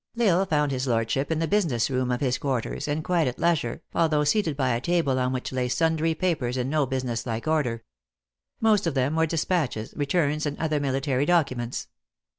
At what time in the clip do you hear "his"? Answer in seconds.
0.71-0.87, 2.21-2.39